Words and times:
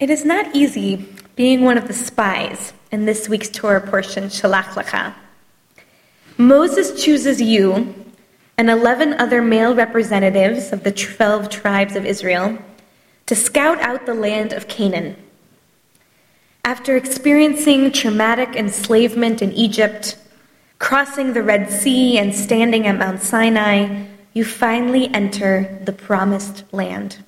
It 0.00 0.08
is 0.08 0.24
not 0.24 0.56
easy 0.56 1.06
being 1.36 1.60
one 1.60 1.76
of 1.76 1.86
the 1.86 1.92
spies 1.92 2.72
in 2.90 3.04
this 3.04 3.28
week's 3.28 3.50
Torah 3.50 3.82
portion, 3.82 4.24
Shalach 4.24 4.72
Lecha. 4.72 5.12
Moses 6.38 7.04
chooses 7.04 7.38
you 7.42 7.94
and 8.56 8.70
11 8.70 9.12
other 9.20 9.42
male 9.42 9.74
representatives 9.74 10.72
of 10.72 10.84
the 10.84 10.90
12 10.90 11.50
tribes 11.50 11.96
of 11.96 12.06
Israel 12.06 12.56
to 13.26 13.34
scout 13.36 13.78
out 13.80 14.06
the 14.06 14.14
land 14.14 14.54
of 14.54 14.68
Canaan. 14.68 15.16
After 16.64 16.96
experiencing 16.96 17.92
traumatic 17.92 18.56
enslavement 18.56 19.42
in 19.42 19.52
Egypt, 19.52 20.16
crossing 20.78 21.34
the 21.34 21.42
Red 21.42 21.70
Sea, 21.70 22.16
and 22.16 22.34
standing 22.34 22.86
at 22.86 22.98
Mount 22.98 23.20
Sinai, 23.20 24.06
you 24.32 24.46
finally 24.46 25.12
enter 25.12 25.78
the 25.84 25.92
promised 25.92 26.64
land. 26.72 27.18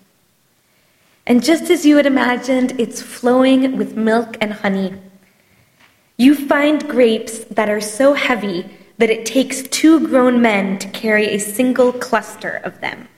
And 1.26 1.42
just 1.42 1.70
as 1.70 1.86
you 1.86 1.96
had 1.96 2.06
imagined, 2.06 2.80
it's 2.80 3.00
flowing 3.00 3.76
with 3.76 3.96
milk 3.96 4.36
and 4.40 4.52
honey. 4.52 4.94
You 6.16 6.34
find 6.34 6.88
grapes 6.88 7.38
that 7.44 7.68
are 7.68 7.80
so 7.80 8.14
heavy 8.14 8.68
that 8.98 9.10
it 9.10 9.26
takes 9.26 9.62
two 9.62 10.06
grown 10.06 10.42
men 10.42 10.78
to 10.78 10.88
carry 10.88 11.26
a 11.28 11.38
single 11.38 11.92
cluster 11.92 12.60
of 12.64 12.80
them. 12.80 13.08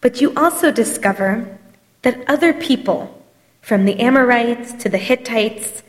But 0.00 0.20
you 0.20 0.32
also 0.34 0.70
discover 0.70 1.58
that 2.02 2.28
other 2.28 2.52
people, 2.52 3.22
from 3.60 3.84
the 3.84 3.98
Amorites 4.00 4.72
to 4.74 4.88
the 4.88 4.98
Hittites, 4.98 5.82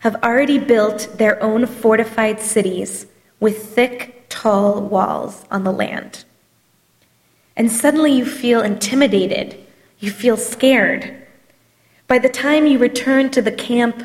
have 0.00 0.22
already 0.22 0.58
built 0.58 1.08
their 1.16 1.40
own 1.42 1.66
fortified 1.66 2.40
cities 2.40 3.06
with 3.38 3.74
thick, 3.74 4.24
tall 4.28 4.82
walls 4.82 5.44
on 5.50 5.64
the 5.64 5.72
land. 5.72 6.24
And 7.56 7.70
suddenly 7.70 8.12
you 8.12 8.26
feel 8.26 8.62
intimidated 8.62 9.58
you 10.02 10.10
feel 10.10 10.36
scared. 10.36 11.16
By 12.08 12.18
the 12.18 12.28
time 12.28 12.66
you 12.66 12.78
return 12.78 13.30
to 13.30 13.40
the 13.40 13.52
camp 13.52 14.02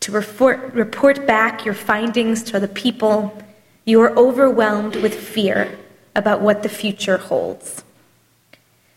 to 0.00 0.10
report, 0.10 0.72
report 0.72 1.26
back 1.26 1.66
your 1.66 1.74
findings 1.74 2.42
to 2.44 2.58
the 2.58 2.66
people, 2.66 3.36
you 3.84 4.00
are 4.00 4.16
overwhelmed 4.18 4.96
with 4.96 5.14
fear 5.14 5.78
about 6.16 6.40
what 6.40 6.62
the 6.62 6.68
future 6.70 7.18
holds. 7.18 7.84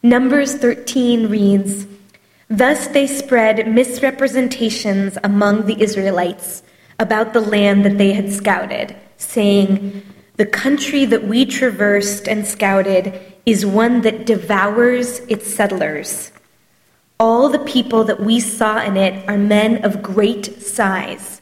Numbers 0.01 0.55
13 0.55 1.27
reads 1.29 1.85
Thus 2.49 2.87
they 2.87 3.07
spread 3.07 3.67
misrepresentations 3.67 5.17
among 5.25 5.65
the 5.65 5.81
Israelites 5.81 6.63
about 6.97 7.33
the 7.33 7.41
land 7.41 7.83
that 7.83 7.97
they 7.97 8.13
had 8.13 8.31
scouted, 8.31 8.95
saying, 9.17 10.01
The 10.37 10.45
country 10.45 11.03
that 11.03 11.25
we 11.25 11.45
traversed 11.45 12.25
and 12.29 12.47
scouted 12.47 13.19
is 13.45 13.65
one 13.65 14.01
that 14.01 14.25
devours 14.25 15.19
its 15.27 15.53
settlers. 15.53 16.31
All 17.19 17.49
the 17.49 17.59
people 17.59 18.03
that 18.03 18.19
we 18.19 18.39
saw 18.39 18.81
in 18.81 18.95
it 18.95 19.27
are 19.27 19.37
men 19.37 19.83
of 19.83 20.03
great 20.03 20.61
size. 20.61 21.41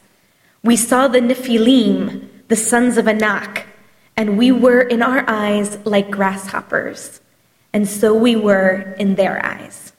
We 0.62 0.76
saw 0.76 1.06
the 1.06 1.20
Nephilim, 1.20 2.28
the 2.48 2.56
sons 2.56 2.96
of 2.96 3.06
Anak, 3.06 3.66
and 4.16 4.38
we 4.38 4.50
were 4.50 4.80
in 4.80 5.02
our 5.02 5.28
eyes 5.28 5.78
like 5.84 6.10
grasshoppers, 6.10 7.20
and 7.72 7.86
so 7.86 8.14
we 8.14 8.34
were 8.34 8.94
in 8.98 9.16
their 9.16 9.44
eyes. 9.44 9.92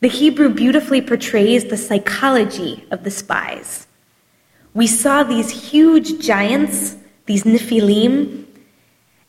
The 0.00 0.08
Hebrew 0.08 0.48
beautifully 0.48 1.02
portrays 1.02 1.66
the 1.66 1.76
psychology 1.76 2.84
of 2.90 3.04
the 3.04 3.10
spies. 3.10 3.86
We 4.74 4.86
saw 4.86 5.22
these 5.22 5.70
huge 5.70 6.18
giants, 6.24 6.96
these 7.26 7.44
Nephilim, 7.44 8.46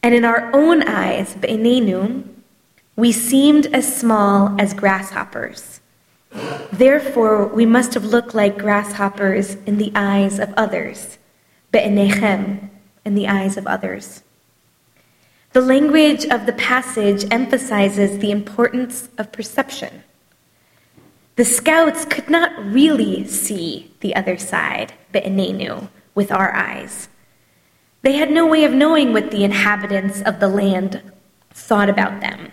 and 0.01 0.15
in 0.15 0.25
our 0.25 0.49
own 0.55 0.81
eyes, 0.87 1.35
Be'enenu, 1.35 2.23
we 3.01 3.11
seemed 3.11 3.65
as 3.73 3.97
small 3.97 4.55
as 4.61 4.75
grasshoppers. 4.75 5.81
Therefore, 6.71 7.47
we 7.47 7.65
must 7.65 7.95
have 7.95 8.05
looked 8.05 8.35
like 8.35 8.59
grasshoppers 8.59 9.55
in 9.65 9.79
the 9.79 9.91
eyes 9.95 10.37
of 10.37 10.53
others, 10.55 11.17
be'enechem, 11.71 12.69
in 13.03 13.15
the 13.15 13.27
eyes 13.27 13.57
of 13.57 13.65
others. 13.65 14.21
The 15.53 15.61
language 15.61 16.25
of 16.25 16.45
the 16.45 16.53
passage 16.53 17.25
emphasizes 17.31 18.19
the 18.19 18.29
importance 18.29 19.09
of 19.17 19.31
perception. 19.31 20.03
The 21.37 21.45
scouts 21.45 22.05
could 22.05 22.29
not 22.29 22.51
really 22.63 23.25
see 23.25 23.95
the 24.01 24.15
other 24.15 24.37
side, 24.37 24.93
be'enenu, 25.11 25.89
with 26.13 26.31
our 26.31 26.53
eyes. 26.53 27.09
They 28.03 28.13
had 28.13 28.29
no 28.29 28.45
way 28.45 28.63
of 28.63 28.73
knowing 28.73 29.11
what 29.11 29.31
the 29.31 29.43
inhabitants 29.43 30.21
of 30.21 30.39
the 30.39 30.47
land 30.47 31.01
thought 31.49 31.89
about 31.89 32.21
them. 32.21 32.51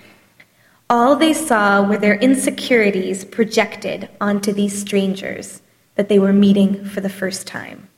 All 0.90 1.16
they 1.16 1.34
saw 1.34 1.82
were 1.82 1.98
their 1.98 2.14
insecurities 2.14 3.22
projected 3.22 4.08
onto 4.22 4.52
these 4.52 4.80
strangers 4.80 5.60
that 5.96 6.08
they 6.08 6.18
were 6.18 6.32
meeting 6.32 6.82
for 6.86 7.02
the 7.02 7.10
first 7.10 7.46
time. 7.46 7.88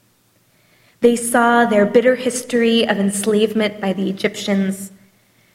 They 1.00 1.14
saw 1.14 1.64
their 1.64 1.86
bitter 1.86 2.16
history 2.16 2.88
of 2.88 2.98
enslavement 2.98 3.80
by 3.80 3.92
the 3.92 4.10
Egyptians. 4.10 4.90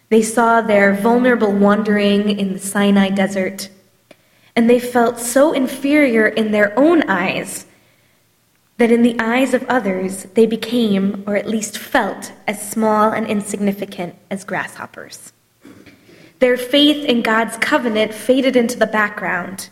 They 0.09 0.21
saw 0.21 0.61
their 0.61 0.93
vulnerable 0.93 1.51
wandering 1.51 2.39
in 2.39 2.53
the 2.53 2.59
Sinai 2.59 3.09
desert. 3.09 3.69
And 4.55 4.69
they 4.69 4.79
felt 4.79 5.19
so 5.19 5.51
inferior 5.51 6.27
in 6.27 6.51
their 6.51 6.77
own 6.79 7.03
eyes 7.09 7.65
that 8.77 8.91
in 8.91 9.03
the 9.03 9.19
eyes 9.19 9.53
of 9.53 9.65
others 9.65 10.23
they 10.35 10.45
became, 10.45 11.23
or 11.27 11.35
at 11.35 11.49
least 11.49 11.77
felt, 11.77 12.31
as 12.47 12.69
small 12.71 13.11
and 13.11 13.27
insignificant 13.27 14.15
as 14.31 14.45
grasshoppers. 14.45 15.33
Their 16.39 16.57
faith 16.57 17.05
in 17.05 17.21
God's 17.21 17.57
covenant 17.57 18.13
faded 18.13 18.55
into 18.55 18.77
the 18.77 18.87
background, 18.87 19.69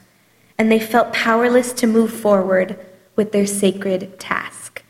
and 0.58 0.72
they 0.72 0.80
felt 0.80 1.14
powerless 1.14 1.74
to 1.74 1.88
move 1.88 2.14
forward 2.14 2.80
with 3.16 3.32
their 3.32 3.46
sacred 3.46 4.20
task. 4.20 4.82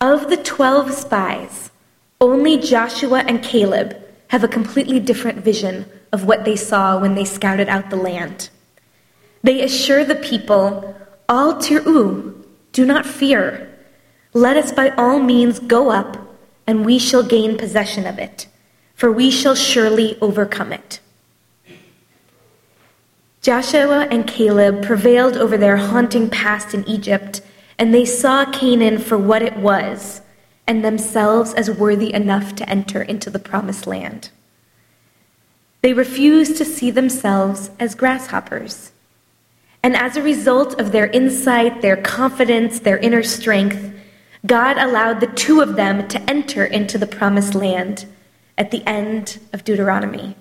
Of 0.00 0.30
the 0.30 0.36
12 0.36 0.92
spies, 0.92 1.70
only 2.20 2.58
Joshua 2.58 3.24
and 3.26 3.42
Caleb 3.42 3.96
have 4.28 4.44
a 4.44 4.48
completely 4.48 5.00
different 5.00 5.38
vision 5.38 5.84
of 6.12 6.24
what 6.24 6.44
they 6.44 6.56
saw 6.56 6.98
when 6.98 7.14
they 7.14 7.24
scouted 7.24 7.68
out 7.68 7.90
the 7.90 7.96
land. 7.96 8.50
They 9.42 9.62
assure 9.62 10.04
the 10.04 10.14
people, 10.14 10.94
Al 11.28 11.60
tir'u, 11.60 12.34
do 12.72 12.86
not 12.86 13.04
fear. 13.04 13.68
Let 14.32 14.56
us 14.56 14.72
by 14.72 14.90
all 14.90 15.18
means 15.18 15.58
go 15.58 15.90
up, 15.90 16.16
and 16.66 16.86
we 16.86 16.98
shall 16.98 17.22
gain 17.22 17.58
possession 17.58 18.06
of 18.06 18.18
it 18.18 18.46
for 18.94 19.10
we 19.10 19.30
shall 19.30 19.54
surely 19.54 20.18
overcome 20.20 20.72
it. 20.72 21.00
Joshua 23.42 24.08
and 24.10 24.26
Caleb 24.26 24.82
prevailed 24.82 25.36
over 25.36 25.58
their 25.58 25.76
haunting 25.76 26.30
past 26.30 26.72
in 26.72 26.88
Egypt, 26.88 27.42
and 27.78 27.92
they 27.92 28.06
saw 28.06 28.50
Canaan 28.50 28.98
for 28.98 29.18
what 29.18 29.42
it 29.42 29.56
was, 29.58 30.22
and 30.66 30.82
themselves 30.82 31.52
as 31.52 31.70
worthy 31.70 32.14
enough 32.14 32.54
to 32.54 32.68
enter 32.68 33.02
into 33.02 33.28
the 33.28 33.38
promised 33.38 33.86
land. 33.86 34.30
They 35.82 35.92
refused 35.92 36.56
to 36.56 36.64
see 36.64 36.90
themselves 36.90 37.70
as 37.78 37.94
grasshoppers. 37.94 38.92
And 39.82 39.94
as 39.94 40.16
a 40.16 40.22
result 40.22 40.80
of 40.80 40.92
their 40.92 41.08
insight, 41.08 41.82
their 41.82 41.98
confidence, 41.98 42.80
their 42.80 42.96
inner 42.96 43.22
strength, 43.22 43.92
God 44.46 44.78
allowed 44.78 45.20
the 45.20 45.26
two 45.26 45.60
of 45.60 45.76
them 45.76 46.08
to 46.08 46.30
enter 46.30 46.64
into 46.64 46.96
the 46.96 47.06
promised 47.06 47.54
land 47.54 48.06
at 48.56 48.70
the 48.70 48.86
end 48.86 49.38
of 49.52 49.64
Deuteronomy, 49.64 50.36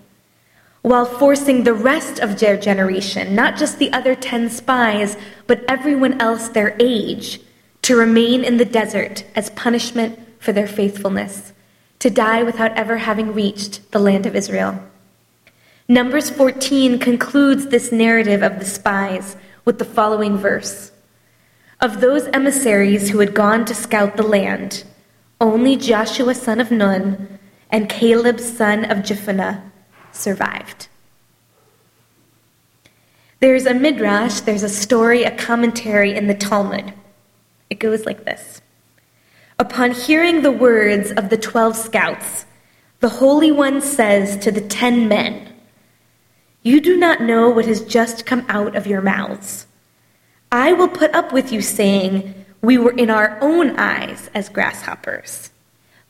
while 0.81 1.06
forcing 1.06 1.63
the 1.63 1.74
rest 1.74 2.19
of 2.19 2.40
their 2.40 2.57
generation, 2.57 3.34
not 3.34 3.57
just 3.57 3.79
the 3.79 3.91
other 3.94 4.16
10 4.16 4.50
spies, 4.50 5.18
but 5.47 5.63
everyone 5.68 6.19
else 6.22 6.50
their 6.50 6.75
age, 6.79 7.40
to 7.81 7.96
remain 7.96 8.44
in 8.44 8.57
the 8.57 8.66
desert 8.66 9.24
as 9.35 9.50
punishment 9.51 10.19
for 10.40 10.51
their 10.51 10.68
faithfulness, 10.68 11.53
to 12.00 12.09
die 12.09 12.44
without 12.44 12.72
ever 12.78 12.97
having 12.97 13.34
reached 13.34 13.91
the 13.91 14.00
land 14.00 14.25
of 14.25 14.35
Israel. 14.35 14.78
Numbers 15.88 16.30
14 16.30 17.00
concludes 17.00 17.68
this 17.68 17.91
narrative 17.91 18.41
of 18.41 18.59
the 18.59 18.66
spies 18.66 19.36
with 19.66 19.80
the 19.80 19.86
following 19.86 20.38
verse 20.38 20.92
Of 21.81 22.01
those 22.01 22.27
emissaries 22.27 23.09
who 23.09 23.19
had 23.19 23.33
gone 23.33 23.66
to 23.66 23.75
scout 23.75 24.18
the 24.18 24.24
land, 24.24 24.83
only 25.42 25.75
Joshua 25.75 26.36
son 26.36 26.59
of 26.59 26.71
Nun 26.71 27.39
and 27.69 27.89
Caleb, 27.89 28.39
son 28.39 28.86
of 28.86 29.00
Jephunneh, 29.00 29.62
survived. 30.12 30.88
There's 33.39 33.65
a 33.65 33.74
midrash, 33.74 34.39
there's 34.39 34.63
a 34.63 34.69
story, 34.69 35.24
a 35.24 35.36
commentary 35.36 36.15
in 36.15 36.27
the 36.27 36.33
Talmud. 36.33 36.94
It 37.69 37.80
goes 37.80 38.06
like 38.06 38.24
this 38.24 38.62
Upon 39.60 39.92
hearing 39.92 40.42
the 40.42 40.51
words 40.51 41.12
of 41.12 41.30
the 41.30 41.38
twelve 41.38 41.75
scouts, 41.75 42.45
the 43.01 43.10
Holy 43.10 43.51
One 43.51 43.81
says 43.81 44.38
to 44.38 44.51
the 44.51 44.62
ten 44.62 45.07
men, 45.07 45.54
You 46.62 46.80
do 46.80 46.98
not 46.98 47.21
know 47.21 47.50
what 47.50 47.66
has 47.66 47.81
just 47.81 48.25
come 48.25 48.45
out 48.48 48.75
of 48.75 48.88
your 48.88 49.01
mouths. 49.01 49.68
I 50.51 50.71
will 50.71 50.88
put 50.88 51.13
up 51.13 51.33
with 51.33 51.51
you 51.51 51.62
saying, 51.62 52.33
We 52.62 52.77
were 52.77 52.92
in 52.92 53.09
our 53.09 53.38
own 53.42 53.77
eyes 53.77 54.30
as 54.33 54.50
grasshoppers. 54.50 55.50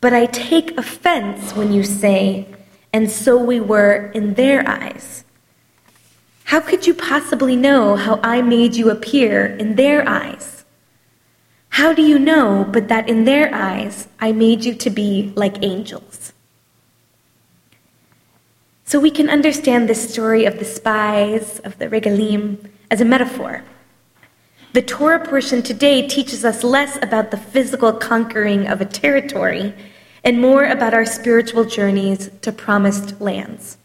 But 0.03 0.11
I 0.11 0.25
take 0.25 0.77
offense 0.77 1.55
when 1.55 1.71
you 1.71 1.81
say, 1.81 2.45
and 2.91 3.09
so 3.09 3.37
we 3.37 3.61
were 3.61 4.11
in 4.13 4.33
their 4.33 4.67
eyes. 4.67 5.23
How 6.43 6.59
could 6.59 6.85
you 6.85 6.93
possibly 6.93 7.55
know 7.55 7.95
how 7.95 8.19
I 8.21 8.41
made 8.41 8.75
you 8.75 8.89
appear 8.89 9.45
in 9.45 9.75
their 9.75 10.05
eyes? 10.05 10.65
How 11.69 11.93
do 11.93 12.01
you 12.01 12.19
know 12.19 12.67
but 12.69 12.89
that 12.89 13.07
in 13.07 13.23
their 13.23 13.55
eyes 13.55 14.09
I 14.19 14.33
made 14.33 14.65
you 14.65 14.75
to 14.75 14.89
be 14.89 15.31
like 15.37 15.63
angels? 15.63 16.33
So 18.83 18.99
we 18.99 19.09
can 19.09 19.29
understand 19.29 19.87
this 19.87 20.11
story 20.11 20.43
of 20.43 20.59
the 20.59 20.65
spies, 20.65 21.59
of 21.59 21.79
the 21.79 21.85
meraglim, 21.87 22.69
as 22.91 22.99
a 22.99 23.05
metaphor. 23.05 23.63
The 24.73 24.81
Torah 24.81 25.25
portion 25.25 25.61
today 25.61 26.05
teaches 26.09 26.43
us 26.43 26.61
less 26.61 26.97
about 27.01 27.31
the 27.31 27.37
physical 27.37 27.93
conquering 27.93 28.67
of 28.67 28.81
a 28.81 28.85
territory 28.85 29.73
and 30.23 30.39
more 30.39 30.65
about 30.65 30.93
our 30.93 31.05
spiritual 31.05 31.65
journeys 31.65 32.29
to 32.41 32.51
promised 32.51 33.19
lands. 33.19 33.77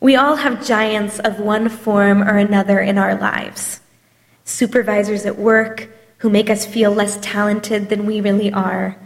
We 0.00 0.16
all 0.16 0.36
have 0.36 0.66
giants 0.66 1.18
of 1.20 1.38
one 1.40 1.68
form 1.68 2.22
or 2.22 2.36
another 2.36 2.80
in 2.80 2.98
our 2.98 3.14
lives 3.14 3.80
supervisors 4.44 5.24
at 5.24 5.38
work 5.38 5.88
who 6.18 6.28
make 6.28 6.50
us 6.50 6.66
feel 6.66 6.90
less 6.90 7.18
talented 7.22 7.88
than 7.88 8.06
we 8.06 8.20
really 8.20 8.52
are, 8.52 8.96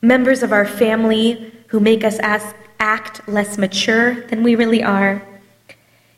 members 0.00 0.42
of 0.42 0.52
our 0.52 0.66
family 0.66 1.52
who 1.68 1.80
make 1.80 2.04
us 2.04 2.18
ask, 2.20 2.54
act 2.78 3.26
less 3.28 3.58
mature 3.58 4.20
than 4.28 4.42
we 4.42 4.54
really 4.54 4.82
are, 4.82 5.22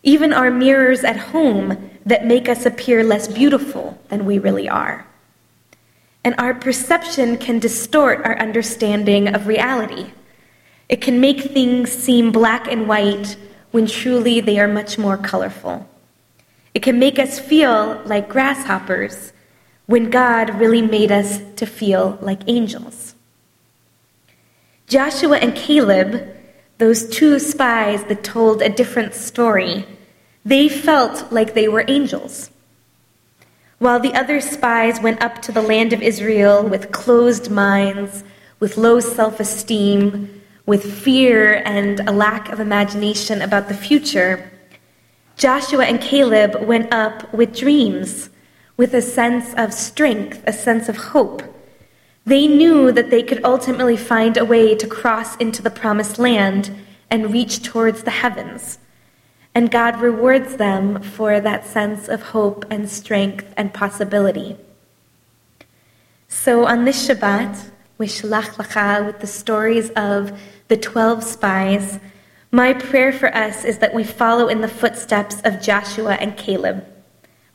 even 0.02 0.32
our 0.32 0.50
mirrors 0.50 1.04
at 1.04 1.16
home 1.16 1.90
that 2.06 2.26
make 2.26 2.48
us 2.48 2.66
appear 2.66 3.02
less 3.02 3.28
beautiful 3.28 3.98
than 4.08 4.24
we 4.24 4.38
really 4.38 4.68
are. 4.68 5.06
And 6.24 6.34
our 6.38 6.54
perception 6.54 7.38
can 7.38 7.58
distort 7.58 8.24
our 8.24 8.38
understanding 8.38 9.34
of 9.34 9.46
reality. 9.46 10.12
It 10.88 11.00
can 11.00 11.20
make 11.20 11.40
things 11.40 11.90
seem 11.90 12.32
black 12.32 12.66
and 12.70 12.88
white 12.88 13.36
when 13.70 13.86
truly 13.86 14.40
they 14.40 14.58
are 14.58 14.68
much 14.68 14.98
more 14.98 15.16
colorful. 15.16 15.88
It 16.74 16.82
can 16.82 16.98
make 16.98 17.18
us 17.18 17.38
feel 17.38 18.02
like 18.04 18.28
grasshoppers 18.28 19.32
when 19.86 20.10
God 20.10 20.60
really 20.60 20.82
made 20.82 21.10
us 21.10 21.40
to 21.56 21.66
feel 21.66 22.18
like 22.20 22.42
angels. 22.46 23.14
Joshua 24.86 25.38
and 25.38 25.54
Caleb, 25.54 26.28
those 26.78 27.08
two 27.08 27.38
spies 27.38 28.04
that 28.04 28.24
told 28.24 28.62
a 28.62 28.68
different 28.68 29.14
story, 29.14 29.86
they 30.44 30.68
felt 30.68 31.32
like 31.32 31.54
they 31.54 31.68
were 31.68 31.84
angels. 31.88 32.50
While 33.80 33.98
the 33.98 34.12
other 34.12 34.42
spies 34.42 35.00
went 35.00 35.22
up 35.22 35.40
to 35.40 35.52
the 35.52 35.62
land 35.62 35.94
of 35.94 36.02
Israel 36.02 36.62
with 36.62 36.92
closed 36.92 37.50
minds, 37.50 38.24
with 38.58 38.76
low 38.76 39.00
self 39.00 39.40
esteem, 39.40 40.42
with 40.66 40.84
fear 41.02 41.62
and 41.64 41.98
a 42.06 42.12
lack 42.12 42.50
of 42.50 42.60
imagination 42.60 43.40
about 43.40 43.68
the 43.68 43.74
future, 43.74 44.50
Joshua 45.38 45.86
and 45.86 45.98
Caleb 45.98 46.62
went 46.66 46.92
up 46.92 47.32
with 47.32 47.56
dreams, 47.56 48.28
with 48.76 48.92
a 48.92 49.00
sense 49.00 49.54
of 49.54 49.72
strength, 49.72 50.44
a 50.46 50.52
sense 50.52 50.90
of 50.90 50.98
hope. 50.98 51.42
They 52.26 52.46
knew 52.46 52.92
that 52.92 53.08
they 53.08 53.22
could 53.22 53.42
ultimately 53.46 53.96
find 53.96 54.36
a 54.36 54.44
way 54.44 54.74
to 54.74 54.86
cross 54.86 55.36
into 55.36 55.62
the 55.62 55.70
promised 55.70 56.18
land 56.18 56.70
and 57.08 57.32
reach 57.32 57.62
towards 57.62 58.02
the 58.02 58.10
heavens. 58.10 58.78
And 59.54 59.70
God 59.70 60.00
rewards 60.00 60.56
them 60.56 61.02
for 61.02 61.40
that 61.40 61.66
sense 61.66 62.08
of 62.08 62.22
hope 62.22 62.64
and 62.70 62.88
strength 62.88 63.52
and 63.56 63.74
possibility. 63.74 64.56
So 66.28 66.66
on 66.66 66.84
this 66.84 67.08
Shabbat, 67.08 67.70
with 67.98 68.10
Shalach 68.10 68.54
Lacha, 68.54 69.04
with 69.04 69.20
the 69.20 69.26
stories 69.26 69.90
of 69.90 70.40
the 70.68 70.76
12 70.76 71.24
spies, 71.24 71.98
my 72.52 72.72
prayer 72.72 73.12
for 73.12 73.34
us 73.34 73.64
is 73.64 73.78
that 73.78 73.92
we 73.92 74.04
follow 74.04 74.48
in 74.48 74.60
the 74.60 74.68
footsteps 74.68 75.40
of 75.42 75.60
Joshua 75.60 76.14
and 76.14 76.36
Caleb, 76.36 76.86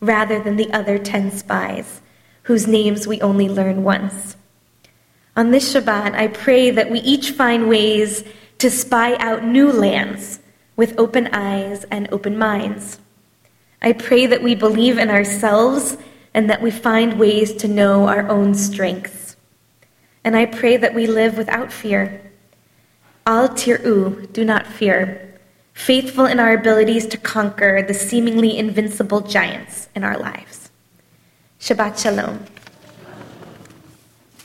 rather 0.02 0.40
than 0.40 0.58
the 0.58 0.72
other 0.72 1.00
10 1.00 1.32
spies, 1.32 2.02
whose 2.44 2.68
names 2.68 3.08
we 3.08 3.22
only 3.22 3.50
learn 3.50 3.84
once. 3.84 4.36
On 5.36 5.52
this 5.52 5.74
Shabbat, 5.74 6.14
I 6.14 6.28
pray 6.28 6.70
that 6.72 6.92
we 6.92 7.00
each 7.00 7.32
find 7.32 7.68
ways 7.68 8.24
to 8.60 8.70
spy 8.70 9.16
out 9.16 9.44
new 9.44 9.72
lands 9.72 10.40
with 10.76 11.00
open 11.00 11.28
eyes 11.28 11.86
and 11.86 12.08
open 12.12 12.38
minds. 12.38 13.00
I 13.82 13.94
pray 13.94 14.26
that 14.26 14.44
we 14.44 14.56
believe 14.56 14.98
in 14.98 15.10
ourselves 15.10 15.98
and 16.34 16.50
that 16.50 16.62
we 16.62 16.72
find 16.72 17.20
ways 17.20 17.54
to 17.54 17.68
know 17.68 18.08
our 18.08 18.28
own 18.28 18.54
strengths. 18.56 19.38
And 20.24 20.36
I 20.36 20.46
pray 20.46 20.78
that 20.78 20.94
we 20.94 21.08
live 21.08 21.38
without 21.38 21.72
fear 21.72 22.22
Al 23.28 23.50
tir'u, 23.50 24.32
do 24.34 24.46
not 24.46 24.68
fear, 24.68 25.40
faithful 25.74 26.26
in 26.26 26.40
our 26.40 26.54
abilities 26.54 27.08
to 27.08 27.18
conquer 27.18 27.82
the 27.82 27.94
seemingly 27.94 28.56
invincible 28.56 29.22
giants 29.22 29.90
in 29.96 30.04
our 30.04 30.16
lives. 30.18 30.70
Shabbat 31.60 31.98
Shalom. 31.98 32.46